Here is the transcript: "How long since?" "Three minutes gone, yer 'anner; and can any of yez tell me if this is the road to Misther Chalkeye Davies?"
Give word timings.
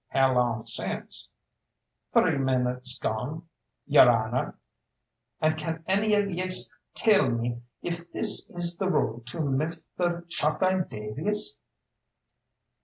"How 0.07 0.33
long 0.33 0.65
since?" 0.65 1.29
"Three 2.11 2.39
minutes 2.39 2.97
gone, 2.97 3.47
yer 3.85 4.09
'anner; 4.09 4.57
and 5.39 5.55
can 5.59 5.83
any 5.85 6.15
of 6.15 6.27
yez 6.31 6.71
tell 6.95 7.29
me 7.29 7.61
if 7.83 8.11
this 8.11 8.49
is 8.49 8.77
the 8.77 8.89
road 8.89 9.27
to 9.27 9.41
Misther 9.41 10.25
Chalkeye 10.27 10.89
Davies?" 10.89 11.59